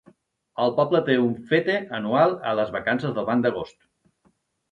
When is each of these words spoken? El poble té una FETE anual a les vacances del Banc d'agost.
El 0.61 0.71
poble 0.79 1.01
té 1.09 1.17
una 1.23 1.43
FETE 1.51 1.75
anual 1.97 2.33
a 2.51 2.55
les 2.61 2.73
vacances 2.79 3.13
del 3.19 3.27
Banc 3.31 3.47
d'agost. 3.47 3.77